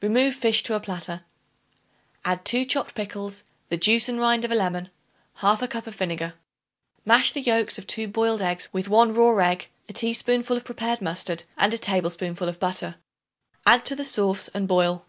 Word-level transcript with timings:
Remove 0.00 0.36
fish 0.36 0.62
to 0.62 0.74
a 0.76 0.78
platter. 0.78 1.22
Add 2.24 2.44
2 2.44 2.64
chopped 2.64 2.94
pickles, 2.94 3.42
the 3.70 3.76
juice 3.76 4.08
and 4.08 4.20
rind 4.20 4.44
of 4.44 4.52
a 4.52 4.54
lemon, 4.54 4.88
1/2 5.38 5.68
cup 5.68 5.88
of 5.88 5.96
vinegar. 5.96 6.34
Mash 7.04 7.32
the 7.32 7.40
yolks 7.40 7.76
of 7.76 7.84
2 7.84 8.06
boiled 8.06 8.40
eggs 8.40 8.68
with 8.72 8.86
1 8.88 9.12
raw 9.12 9.36
egg, 9.44 9.66
a 9.88 9.92
teaspoonful 9.92 10.56
of 10.56 10.64
prepared 10.64 11.02
mustard 11.02 11.42
and 11.56 11.74
a 11.74 11.78
tablespoonful 11.78 12.48
of 12.48 12.60
butter. 12.60 12.94
Add 13.66 13.84
to 13.86 13.96
the 13.96 14.04
sauce 14.04 14.46
and 14.54 14.68
boil. 14.68 15.04